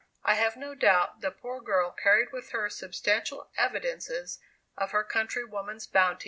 I 0.23 0.33
have 0.33 0.57
no 0.57 0.73
doubt 0.73 1.21
the 1.21 1.29
poor 1.29 1.61
girl 1.61 1.91
carried 1.91 2.31
with 2.31 2.49
her 2.49 2.71
substantial 2.71 3.51
evidences 3.55 4.39
of 4.75 4.89
her 4.89 5.03
countrywoman's 5.03 5.85
bounty. 5.85 6.19